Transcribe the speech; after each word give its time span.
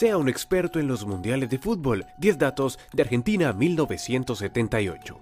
Sea 0.00 0.16
un 0.16 0.30
experto 0.30 0.80
en 0.80 0.88
los 0.88 1.04
mundiales 1.04 1.50
de 1.50 1.58
fútbol. 1.58 2.06
10 2.16 2.38
datos 2.38 2.78
de 2.94 3.02
Argentina 3.02 3.52
1978. 3.52 5.20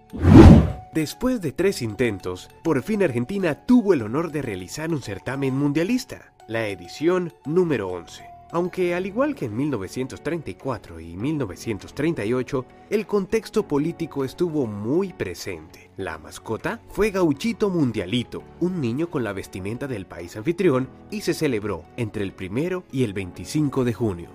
Después 0.93 1.41
de 1.41 1.51
tres 1.51 1.83
intentos, 1.83 2.49
por 2.63 2.81
fin 2.85 3.03
Argentina 3.03 3.57
tuvo 3.67 3.93
el 3.93 4.03
honor 4.03 4.31
de 4.31 4.41
realizar 4.41 4.91
un 4.91 5.03
certamen 5.03 5.57
mundialista, 5.59 6.33
la 6.47 6.69
edición 6.69 7.33
número 7.45 7.89
11. 7.89 8.38
Aunque 8.51 8.95
al 8.95 9.07
igual 9.07 9.35
que 9.35 9.45
en 9.45 9.57
1934 9.57 11.01
y 11.01 11.17
1938, 11.17 12.65
el 12.91 13.07
contexto 13.07 13.69
político 13.69 14.25
estuvo 14.25 14.67
muy 14.67 15.13
presente. 15.13 15.91
La 15.97 16.17
mascota 16.17 16.81
fue 16.89 17.11
Gauchito 17.11 17.69
Mundialito, 17.69 18.43
un 18.61 18.81
niño 18.81 19.11
con 19.11 19.23
la 19.23 19.33
vestimenta 19.33 19.87
del 19.87 20.07
país 20.07 20.37
anfitrión, 20.37 20.89
y 21.11 21.21
se 21.21 21.35
celebró 21.35 21.85
entre 21.97 22.25
el 22.25 22.33
1 22.39 22.85
y 22.91 23.05
el 23.05 23.13
25 23.13 23.85
de 23.85 23.93
junio. 23.93 24.31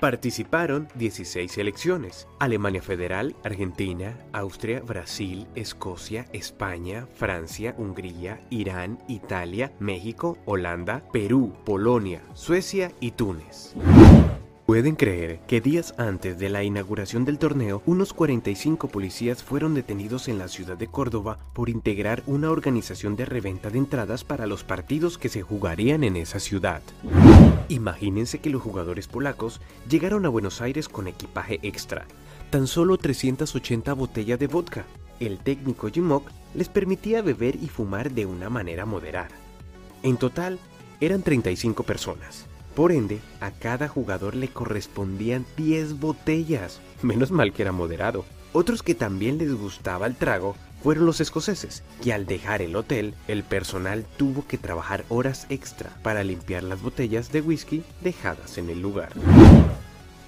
Participaron 0.00 0.86
16 0.94 1.50
selecciones. 1.50 2.28
Alemania 2.38 2.80
Federal, 2.80 3.34
Argentina, 3.42 4.16
Austria, 4.32 4.80
Brasil, 4.80 5.48
Escocia, 5.56 6.26
España, 6.32 7.08
Francia, 7.16 7.74
Hungría, 7.76 8.40
Irán, 8.48 9.02
Italia, 9.08 9.72
México, 9.80 10.38
Holanda, 10.44 11.02
Perú, 11.12 11.52
Polonia, 11.64 12.22
Suecia 12.34 12.92
y 13.00 13.10
Túnez. 13.10 13.74
Pueden 14.68 14.96
creer 14.96 15.40
que 15.46 15.62
días 15.62 15.94
antes 15.96 16.38
de 16.38 16.50
la 16.50 16.62
inauguración 16.62 17.24
del 17.24 17.38
torneo, 17.38 17.82
unos 17.86 18.12
45 18.12 18.88
policías 18.88 19.42
fueron 19.42 19.72
detenidos 19.72 20.28
en 20.28 20.36
la 20.36 20.46
ciudad 20.46 20.76
de 20.76 20.88
Córdoba 20.88 21.38
por 21.54 21.70
integrar 21.70 22.22
una 22.26 22.50
organización 22.50 23.16
de 23.16 23.24
reventa 23.24 23.70
de 23.70 23.78
entradas 23.78 24.24
para 24.24 24.46
los 24.46 24.64
partidos 24.64 25.16
que 25.16 25.30
se 25.30 25.40
jugarían 25.40 26.04
en 26.04 26.16
esa 26.16 26.38
ciudad. 26.38 26.82
Imagínense 27.70 28.40
que 28.40 28.50
los 28.50 28.60
jugadores 28.60 29.08
polacos 29.08 29.62
llegaron 29.88 30.26
a 30.26 30.28
Buenos 30.28 30.60
Aires 30.60 30.90
con 30.90 31.08
equipaje 31.08 31.60
extra, 31.62 32.06
tan 32.50 32.66
solo 32.66 32.98
380 32.98 33.94
botellas 33.94 34.38
de 34.38 34.48
vodka. 34.48 34.84
El 35.18 35.38
técnico 35.38 35.88
Jimok 35.88 36.30
les 36.54 36.68
permitía 36.68 37.22
beber 37.22 37.56
y 37.56 37.68
fumar 37.68 38.10
de 38.10 38.26
una 38.26 38.50
manera 38.50 38.84
moderada. 38.84 39.34
En 40.02 40.18
total, 40.18 40.58
eran 41.00 41.22
35 41.22 41.84
personas. 41.84 42.47
Por 42.78 42.92
ende, 42.92 43.18
a 43.40 43.50
cada 43.50 43.88
jugador 43.88 44.36
le 44.36 44.46
correspondían 44.46 45.44
10 45.56 45.98
botellas. 45.98 46.80
Menos 47.02 47.32
mal 47.32 47.52
que 47.52 47.62
era 47.62 47.72
moderado. 47.72 48.24
Otros 48.52 48.84
que 48.84 48.94
también 48.94 49.36
les 49.36 49.52
gustaba 49.52 50.06
el 50.06 50.14
trago 50.14 50.54
fueron 50.80 51.04
los 51.04 51.20
escoceses, 51.20 51.82
que 52.00 52.12
al 52.12 52.24
dejar 52.24 52.62
el 52.62 52.76
hotel, 52.76 53.14
el 53.26 53.42
personal 53.42 54.06
tuvo 54.16 54.46
que 54.46 54.58
trabajar 54.58 55.04
horas 55.08 55.48
extra 55.48 55.90
para 56.04 56.22
limpiar 56.22 56.62
las 56.62 56.80
botellas 56.80 57.32
de 57.32 57.40
whisky 57.40 57.82
dejadas 58.00 58.58
en 58.58 58.70
el 58.70 58.80
lugar. 58.80 59.10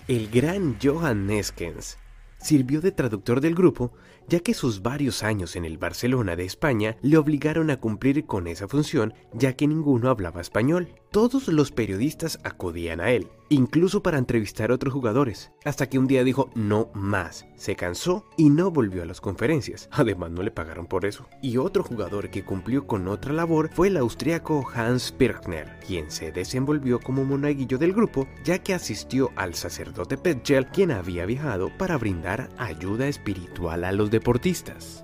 El 0.08 0.28
gran 0.28 0.76
Johan 0.82 1.28
Neskens 1.28 1.98
sirvió 2.38 2.80
de 2.80 2.90
traductor 2.90 3.40
del 3.40 3.54
grupo, 3.54 3.92
ya 4.30 4.38
que 4.40 4.54
sus 4.54 4.80
varios 4.80 5.24
años 5.24 5.56
en 5.56 5.64
el 5.64 5.76
Barcelona 5.76 6.36
de 6.36 6.44
España 6.44 6.96
le 7.02 7.18
obligaron 7.18 7.68
a 7.70 7.78
cumplir 7.78 8.24
con 8.26 8.46
esa 8.46 8.68
función, 8.68 9.12
ya 9.32 9.54
que 9.54 9.66
ninguno 9.66 10.08
hablaba 10.08 10.40
español. 10.40 10.88
Todos 11.10 11.48
los 11.48 11.72
periodistas 11.72 12.38
acudían 12.44 13.00
a 13.00 13.10
él, 13.10 13.26
incluso 13.48 14.00
para 14.00 14.18
entrevistar 14.18 14.70
a 14.70 14.74
otros 14.74 14.94
jugadores, 14.94 15.50
hasta 15.64 15.88
que 15.88 15.98
un 15.98 16.06
día 16.06 16.22
dijo 16.22 16.50
no 16.54 16.88
más, 16.94 17.46
se 17.56 17.74
cansó 17.74 18.24
y 18.36 18.48
no 18.48 18.70
volvió 18.70 19.02
a 19.02 19.06
las 19.06 19.20
conferencias, 19.20 19.88
además 19.90 20.30
no 20.30 20.44
le 20.44 20.52
pagaron 20.52 20.86
por 20.86 21.04
eso. 21.04 21.26
Y 21.42 21.56
otro 21.56 21.82
jugador 21.82 22.30
que 22.30 22.44
cumplió 22.44 22.86
con 22.86 23.08
otra 23.08 23.32
labor 23.32 23.70
fue 23.74 23.88
el 23.88 23.96
austriaco 23.96 24.64
Hans 24.72 25.10
Pirkner, 25.10 25.80
quien 25.84 26.12
se 26.12 26.30
desenvolvió 26.30 27.00
como 27.00 27.24
monaguillo 27.24 27.76
del 27.76 27.92
grupo, 27.92 28.28
ya 28.44 28.60
que 28.60 28.74
asistió 28.74 29.32
al 29.34 29.56
sacerdote 29.56 30.16
Petgel, 30.16 30.68
quien 30.68 30.92
había 30.92 31.26
viajado 31.26 31.76
para 31.76 31.98
brindar 31.98 32.50
ayuda 32.56 33.08
espiritual 33.08 33.82
a 33.82 33.90
los 33.90 34.12
deportistas. 34.20 35.02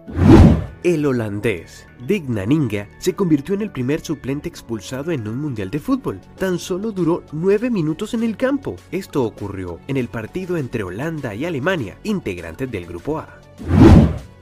El 0.84 1.06
holandés 1.06 1.86
Dick 2.06 2.28
Naninga 2.28 2.86
se 2.98 3.14
convirtió 3.14 3.54
en 3.54 3.62
el 3.62 3.72
primer 3.72 4.00
suplente 4.00 4.48
expulsado 4.48 5.10
en 5.10 5.26
un 5.26 5.40
mundial 5.40 5.70
de 5.70 5.78
fútbol. 5.78 6.20
Tan 6.36 6.58
solo 6.58 6.92
duró 6.92 7.24
nueve 7.32 7.70
minutos 7.70 8.12
en 8.12 8.22
el 8.22 8.36
campo. 8.36 8.76
Esto 8.92 9.24
ocurrió 9.24 9.80
en 9.88 9.96
el 9.96 10.08
partido 10.08 10.58
entre 10.58 10.82
Holanda 10.82 11.34
y 11.34 11.46
Alemania, 11.46 11.96
integrantes 12.04 12.70
del 12.70 12.84
Grupo 12.84 13.18
A. 13.18 13.40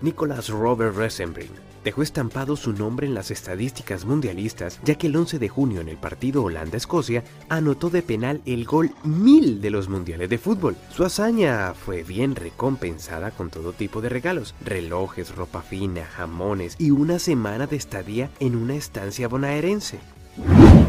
Nicolas 0.03 0.49
Robert 0.49 0.97
Resenbrink 0.97 1.74
dejó 1.85 2.03
estampado 2.03 2.57
su 2.57 2.73
nombre 2.73 3.07
en 3.07 3.15
las 3.15 3.31
estadísticas 3.31 4.05
mundialistas, 4.05 4.81
ya 4.85 4.97
que 4.97 5.07
el 5.07 5.17
11 5.17 5.39
de 5.39 5.49
junio 5.49 5.81
en 5.81 5.89
el 5.89 5.99
partido 5.99 6.43
Holanda-Escocia 6.43 7.23
anotó 7.49 7.91
de 7.91 8.03
penal 8.03 8.41
el 8.47 8.65
gol 8.65 8.91
1000 9.05 9.61
de 9.61 9.71
los 9.71 9.89
mundiales 9.89 10.31
de 10.31 10.39
fútbol. 10.39 10.77
Su 10.91 11.05
hazaña 11.05 11.75
fue 11.75 12.03
bien 12.03 12.35
recompensada 12.35 13.31
con 13.31 13.51
todo 13.51 13.73
tipo 13.73 14.01
de 14.01 14.09
regalos, 14.09 14.55
relojes, 14.65 15.35
ropa 15.37 15.63
fina, 15.63 16.05
jamones 16.05 16.77
y 16.79 16.91
una 16.91 17.19
semana 17.19 17.67
de 17.67 17.77
estadía 17.77 18.31
en 18.41 18.57
una 18.57 18.75
estancia 18.75 19.29
bonaerense. 19.29 20.01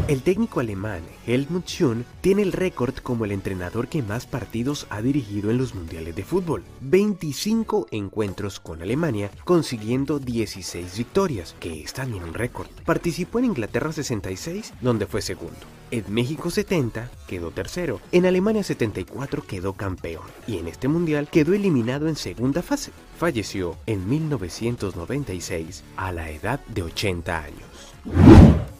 El 0.08 0.22
técnico 0.22 0.60
alemán 0.60 1.00
Helmut 1.26 1.66
Schön 1.66 2.04
tiene 2.20 2.42
el 2.42 2.52
récord 2.52 2.94
como 2.94 3.24
el 3.24 3.32
entrenador 3.32 3.88
que 3.88 4.04
más 4.04 4.24
partidos 4.24 4.86
ha 4.88 5.02
dirigido 5.02 5.50
en 5.50 5.58
los 5.58 5.74
mundiales 5.74 6.14
de 6.14 6.22
fútbol. 6.22 6.62
25 6.80 7.88
encuentros 7.90 8.60
con 8.60 8.82
Alemania, 8.82 9.32
consiguiendo 9.42 10.20
16 10.20 10.96
victorias, 10.96 11.56
que 11.58 11.82
es 11.82 11.92
también 11.92 12.22
un 12.22 12.34
récord. 12.34 12.68
Participó 12.84 13.40
en 13.40 13.46
Inglaterra 13.46 13.92
66, 13.92 14.74
donde 14.80 15.06
fue 15.06 15.22
segundo. 15.22 15.58
En 15.90 16.04
México 16.08 16.50
70 16.50 17.10
quedó 17.26 17.50
tercero. 17.50 18.00
En 18.12 18.26
Alemania 18.26 18.62
74 18.62 19.42
quedó 19.44 19.72
campeón. 19.72 20.22
Y 20.46 20.58
en 20.58 20.68
este 20.68 20.86
mundial 20.86 21.26
quedó 21.28 21.52
eliminado 21.52 22.06
en 22.06 22.14
segunda 22.14 22.62
fase. 22.62 22.92
Falleció 23.18 23.76
en 23.86 24.08
1996 24.08 25.82
a 25.96 26.12
la 26.12 26.30
edad 26.30 26.60
de 26.66 26.82
80 26.84 27.42
años. 27.42 28.75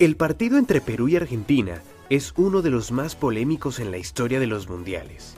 El 0.00 0.16
partido 0.16 0.58
entre 0.58 0.80
Perú 0.80 1.06
y 1.06 1.14
Argentina 1.14 1.80
es 2.10 2.34
uno 2.36 2.62
de 2.62 2.70
los 2.70 2.90
más 2.90 3.14
polémicos 3.14 3.78
en 3.78 3.92
la 3.92 3.96
historia 3.96 4.40
de 4.40 4.48
los 4.48 4.68
mundiales. 4.68 5.36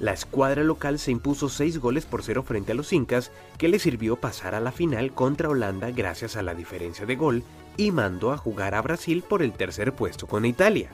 La 0.00 0.14
escuadra 0.14 0.64
local 0.64 0.98
se 0.98 1.10
impuso 1.10 1.50
6 1.50 1.76
goles 1.78 2.06
por 2.06 2.22
cero 2.22 2.42
frente 2.42 2.72
a 2.72 2.74
los 2.74 2.94
incas, 2.94 3.30
que 3.58 3.68
le 3.68 3.78
sirvió 3.78 4.16
pasar 4.16 4.54
a 4.54 4.60
la 4.60 4.72
final 4.72 5.12
contra 5.12 5.50
Holanda 5.50 5.90
gracias 5.90 6.36
a 6.36 6.42
la 6.42 6.54
diferencia 6.54 7.04
de 7.04 7.16
gol 7.16 7.42
y 7.76 7.90
mandó 7.90 8.32
a 8.32 8.38
jugar 8.38 8.74
a 8.74 8.80
Brasil 8.80 9.22
por 9.28 9.42
el 9.42 9.52
tercer 9.52 9.92
puesto 9.92 10.26
con 10.26 10.46
Italia. 10.46 10.88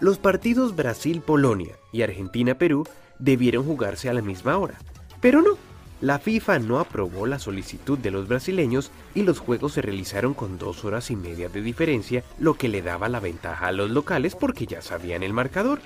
Los 0.00 0.16
partidos 0.16 0.74
Brasil-Polonia 0.74 1.76
y 1.92 2.00
Argentina-Perú 2.00 2.88
debieron 3.18 3.66
jugarse 3.66 4.08
a 4.08 4.14
la 4.14 4.22
misma 4.22 4.56
hora, 4.56 4.78
pero 5.20 5.42
no, 5.42 5.58
la 6.00 6.18
FIFA 6.18 6.60
no 6.60 6.78
aprobó 6.78 7.26
la 7.26 7.38
solicitud 7.38 7.98
de 7.98 8.10
los 8.10 8.26
brasileños 8.26 8.90
y 9.14 9.22
los 9.22 9.38
juegos 9.38 9.74
se 9.74 9.82
realizaron 9.82 10.32
con 10.32 10.56
dos 10.56 10.84
horas 10.84 11.10
y 11.10 11.16
media 11.16 11.50
de 11.50 11.60
diferencia, 11.60 12.24
lo 12.38 12.54
que 12.54 12.68
le 12.68 12.80
daba 12.80 13.10
la 13.10 13.20
ventaja 13.20 13.66
a 13.66 13.72
los 13.72 13.90
locales 13.90 14.34
porque 14.34 14.66
ya 14.66 14.80
sabían 14.80 15.22
el 15.22 15.34
marcador. 15.34 15.80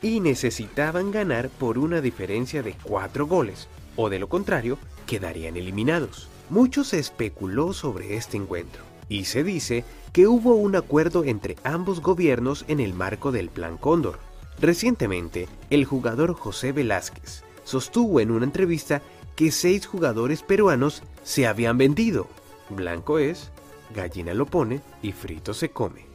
Y 0.00 0.20
necesitaban 0.20 1.10
ganar 1.10 1.50
por 1.50 1.78
una 1.78 2.00
diferencia 2.00 2.62
de 2.62 2.74
cuatro 2.82 3.26
goles, 3.26 3.68
o 3.94 4.08
de 4.08 4.18
lo 4.18 4.28
contrario, 4.28 4.78
quedarían 5.06 5.56
eliminados. 5.56 6.28
Mucho 6.48 6.82
se 6.82 6.98
especuló 6.98 7.74
sobre 7.74 8.16
este 8.16 8.38
encuentro, 8.38 8.82
y 9.08 9.26
se 9.26 9.44
dice 9.44 9.84
que 10.12 10.26
hubo 10.26 10.54
un 10.54 10.76
acuerdo 10.76 11.24
entre 11.24 11.56
ambos 11.62 12.00
gobiernos 12.00 12.64
en 12.68 12.80
el 12.80 12.94
marco 12.94 13.32
del 13.32 13.50
Plan 13.50 13.76
Cóndor. 13.76 14.18
Recientemente, 14.60 15.46
el 15.70 15.84
jugador 15.84 16.34
José 16.34 16.72
Velázquez 16.72 17.42
sostuvo 17.64 18.20
en 18.20 18.30
una 18.30 18.44
entrevista 18.44 19.02
que 19.34 19.50
seis 19.50 19.86
jugadores 19.86 20.42
peruanos 20.42 21.02
se 21.22 21.46
habían 21.46 21.78
vendido. 21.78 22.28
Blanco 22.68 23.18
es, 23.18 23.50
gallina 23.94 24.34
lo 24.34 24.46
pone 24.46 24.80
y 25.02 25.12
frito 25.12 25.54
se 25.54 25.70
come. 25.70 26.06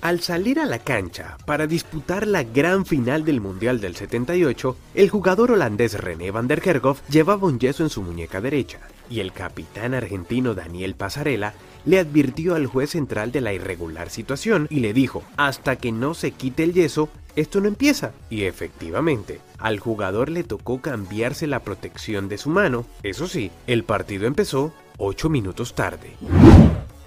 Al 0.00 0.20
salir 0.20 0.58
a 0.58 0.64
la 0.64 0.78
cancha 0.78 1.36
para 1.44 1.66
disputar 1.66 2.26
la 2.26 2.42
gran 2.42 2.86
final 2.86 3.22
del 3.26 3.42
Mundial 3.42 3.82
del 3.82 3.96
78, 3.96 4.74
el 4.94 5.10
jugador 5.10 5.52
holandés 5.52 5.92
René 6.00 6.30
van 6.30 6.48
der 6.48 6.66
Herghoff 6.66 7.06
llevaba 7.10 7.46
un 7.46 7.58
yeso 7.58 7.82
en 7.82 7.90
su 7.90 8.00
muñeca 8.00 8.40
derecha, 8.40 8.78
y 9.10 9.20
el 9.20 9.32
capitán 9.32 9.92
argentino 9.92 10.54
Daniel 10.54 10.94
Pasarela 10.94 11.52
le 11.84 11.98
advirtió 11.98 12.54
al 12.54 12.66
juez 12.66 12.90
central 12.90 13.30
de 13.30 13.42
la 13.42 13.52
irregular 13.52 14.08
situación 14.08 14.68
y 14.70 14.80
le 14.80 14.94
dijo, 14.94 15.22
hasta 15.36 15.76
que 15.76 15.92
no 15.92 16.14
se 16.14 16.30
quite 16.30 16.62
el 16.62 16.72
yeso, 16.72 17.10
esto 17.36 17.60
no 17.60 17.68
empieza. 17.68 18.12
Y 18.30 18.44
efectivamente, 18.44 19.40
al 19.58 19.80
jugador 19.80 20.30
le 20.30 20.44
tocó 20.44 20.80
cambiarse 20.80 21.46
la 21.46 21.60
protección 21.60 22.30
de 22.30 22.38
su 22.38 22.48
mano. 22.48 22.86
Eso 23.02 23.26
sí, 23.26 23.50
el 23.66 23.84
partido 23.84 24.26
empezó 24.26 24.72
8 24.96 25.28
minutos 25.28 25.74
tarde. 25.74 26.16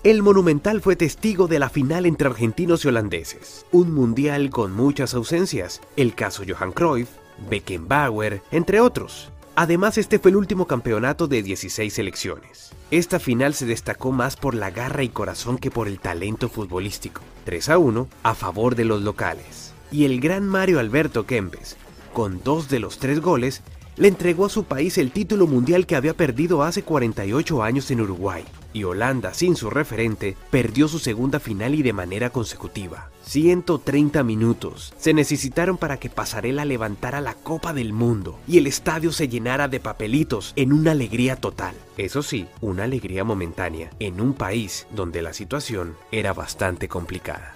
El 0.03 0.21
Monumental 0.21 0.81
fue 0.81 0.97
testigo 0.97 1.47
de 1.47 1.59
la 1.59 1.69
final 1.69 2.05
entre 2.05 2.27
argentinos 2.27 2.83
y 2.83 2.89
holandeses. 2.89 3.65
Un 3.71 3.93
mundial 3.93 4.49
con 4.49 4.73
muchas 4.73 5.13
ausencias. 5.13 5.79
El 5.95 6.13
caso 6.13 6.43
Johan 6.45 6.73
Cruyff, 6.73 7.07
Beckenbauer, 7.49 8.41
entre 8.51 8.81
otros. 8.81 9.31
Además, 9.55 9.97
este 9.97 10.19
fue 10.19 10.31
el 10.31 10.35
último 10.35 10.67
campeonato 10.67 11.27
de 11.27 11.41
16 11.41 11.93
selecciones. 11.93 12.71
Esta 12.91 13.17
final 13.17 13.53
se 13.53 13.65
destacó 13.65 14.11
más 14.11 14.35
por 14.35 14.55
la 14.55 14.71
garra 14.71 15.03
y 15.03 15.09
corazón 15.09 15.57
que 15.57 15.71
por 15.71 15.87
el 15.87 16.01
talento 16.01 16.49
futbolístico. 16.49 17.21
3 17.45 17.69
a 17.69 17.77
1 17.77 18.09
a 18.23 18.35
favor 18.35 18.75
de 18.75 18.83
los 18.83 19.03
locales. 19.03 19.71
y 19.89 20.03
el 20.05 20.19
gran 20.19 20.47
Mario 20.47 20.79
Alberto 20.79 21.27
Kempes, 21.27 21.77
con 22.13 22.41
dos 22.43 22.67
de 22.67 22.79
los 22.79 22.97
tres 22.97 23.21
goles, 23.21 23.61
le 23.97 24.07
entregó 24.07 24.45
a 24.45 24.49
su 24.49 24.63
país 24.63 24.97
el 24.97 25.11
título 25.11 25.47
mundial 25.47 25.85
que 25.85 25.95
había 25.95 26.13
perdido 26.13 26.63
hace 26.63 26.83
48 26.83 27.63
años 27.63 27.91
en 27.91 28.01
Uruguay. 28.01 28.43
Y 28.73 28.85
Holanda, 28.85 29.33
sin 29.33 29.55
su 29.55 29.69
referente, 29.69 30.35
perdió 30.49 30.87
su 30.87 30.97
segunda 30.97 31.39
final 31.39 31.75
y 31.75 31.83
de 31.83 31.93
manera 31.93 32.31
consecutiva. 32.31 33.11
130 33.23 34.23
minutos 34.23 34.93
se 34.97 35.13
necesitaron 35.13 35.77
para 35.77 35.97
que 35.97 36.09
Pasarela 36.09 36.65
levantara 36.65 37.21
la 37.21 37.35
Copa 37.35 37.73
del 37.73 37.93
Mundo 37.93 38.39
y 38.47 38.57
el 38.57 38.67
estadio 38.67 39.11
se 39.11 39.27
llenara 39.27 39.67
de 39.67 39.79
papelitos 39.79 40.53
en 40.55 40.73
una 40.73 40.91
alegría 40.91 41.35
total. 41.35 41.75
Eso 41.97 42.23
sí, 42.23 42.47
una 42.61 42.85
alegría 42.85 43.23
momentánea 43.23 43.91
en 43.99 44.19
un 44.19 44.33
país 44.33 44.87
donde 44.91 45.21
la 45.21 45.33
situación 45.33 45.95
era 46.11 46.33
bastante 46.33 46.87
complicada. 46.87 47.55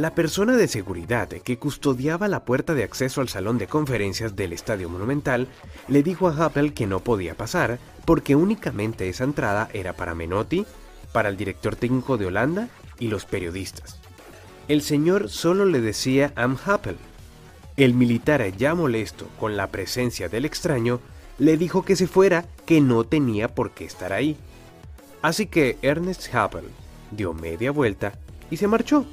La 0.00 0.14
persona 0.14 0.56
de 0.56 0.66
seguridad 0.66 1.28
que 1.28 1.58
custodiaba 1.58 2.26
la 2.26 2.46
puerta 2.46 2.72
de 2.72 2.84
acceso 2.84 3.20
al 3.20 3.28
salón 3.28 3.58
de 3.58 3.66
conferencias 3.66 4.34
del 4.34 4.54
Estadio 4.54 4.88
Monumental 4.88 5.46
le 5.88 6.02
dijo 6.02 6.26
a 6.26 6.34
Happel 6.34 6.72
que 6.72 6.86
no 6.86 7.00
podía 7.00 7.34
pasar 7.34 7.78
porque 8.06 8.34
únicamente 8.34 9.10
esa 9.10 9.24
entrada 9.24 9.68
era 9.74 9.92
para 9.92 10.14
Menotti, 10.14 10.64
para 11.12 11.28
el 11.28 11.36
director 11.36 11.76
técnico 11.76 12.16
de 12.16 12.24
Holanda 12.24 12.70
y 12.98 13.08
los 13.08 13.26
periodistas. 13.26 14.00
El 14.68 14.80
señor 14.80 15.28
solo 15.28 15.66
le 15.66 15.82
decía 15.82 16.32
Am 16.34 16.56
Happel. 16.64 16.96
El 17.76 17.92
militar, 17.92 18.56
ya 18.56 18.74
molesto 18.74 19.28
con 19.38 19.58
la 19.58 19.66
presencia 19.66 20.30
del 20.30 20.46
extraño, 20.46 21.00
le 21.36 21.58
dijo 21.58 21.84
que 21.84 21.94
se 21.94 22.06
fuera, 22.06 22.46
que 22.64 22.80
no 22.80 23.04
tenía 23.04 23.54
por 23.54 23.72
qué 23.72 23.84
estar 23.84 24.14
ahí. 24.14 24.38
Así 25.20 25.44
que 25.44 25.76
Ernest 25.82 26.34
Happel 26.34 26.64
dio 27.10 27.34
media 27.34 27.70
vuelta 27.70 28.14
y 28.50 28.56
se 28.56 28.66
marchó. 28.66 29.04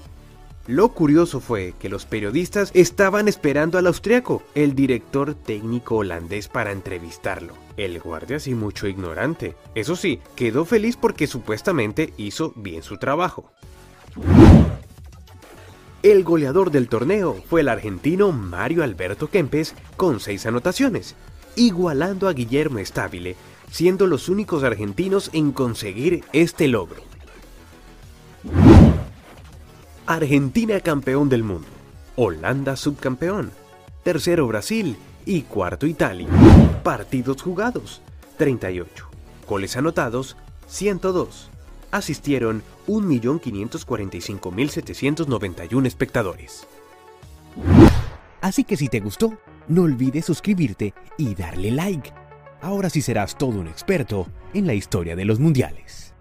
Lo 0.68 0.90
curioso 0.90 1.40
fue 1.40 1.74
que 1.80 1.88
los 1.88 2.06
periodistas 2.06 2.72
estaban 2.74 3.30
esperando 3.30 3.78
al 3.78 3.88
austriaco, 3.88 4.44
el 4.54 4.75
director 4.75 5.34
técnico 5.34 5.96
holandés, 5.96 6.50
para 6.50 6.74
entrevistarlo. 6.74 7.54
El 7.78 8.02
guardia 8.02 8.38
sí 8.38 8.54
mucho 8.54 8.86
ignorante. 8.88 9.56
Eso 9.75 9.96
sí, 9.96 10.19
quedó 10.36 10.66
feliz 10.66 10.98
porque 10.98 11.25
supuestamente 11.25 12.14
hizo 12.18 12.52
bien 12.58 12.84
su 12.84 12.98
trabajo. 12.98 13.50
El 16.04 16.25
goleador 16.25 16.69
del 16.69 16.90
torneo 16.90 17.42
fue 17.50 17.62
el 17.62 17.69
argentino 17.69 18.34
Mario 18.34 18.84
Alberto 18.84 19.30
Kempes 19.30 19.74
con 19.96 20.19
seis 20.19 20.46
anotaciones, 20.46 21.16
igualando 21.56 22.28
a 22.28 22.34
Guillermo 22.34 22.80
Estabile, 22.80 23.38
siendo 23.72 24.06
los 24.06 24.28
únicos 24.28 24.66
argentinos 24.66 25.30
en 25.31 25.54
conseguir 25.54 26.25
este 26.34 26.68
logro. 26.68 27.02
Argentina 30.07 30.80
campeón 30.80 31.27
del 31.27 31.44
mundo, 31.44 31.68
Holanda 32.15 32.77
subcampeón, 32.77 33.51
tercero 34.04 34.48
Brasil 34.48 34.95
y 35.25 35.42
cuarto 35.42 35.86
Italia. 35.86 36.30
Partidos 36.81 37.42
jugados, 37.42 38.01
38. 38.38 39.06
Goles 39.45 39.75
anotados, 39.75 40.38
102. 40.68 41.50
Asistieron 41.92 42.63
1.545.791 42.88 45.86
espectadores. 45.86 46.65
Así 48.39 48.63
que 48.63 48.77
si 48.77 48.88
te 48.88 49.01
gustó, 49.01 49.38
no 49.68 49.81
olvides 49.81 50.24
suscribirte 50.24 50.94
y 51.18 51.36
darle 51.36 51.71
like. 51.71 52.13
Ahora 52.62 52.89
sí 52.89 53.01
serás 53.01 53.38
todo 53.38 53.59
un 53.59 53.68
experto 53.68 54.25
en 54.54 54.68
la 54.68 54.74
historia 54.74 55.18
de 55.18 55.25
los 55.25 55.42
mundiales. 55.42 56.13